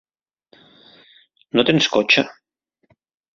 No 1.59 1.65
tens 1.69 1.91
cotxe. 1.97 2.25